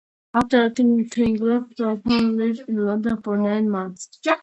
[0.33, 4.09] After returning to England, Felton lived in London for nine months.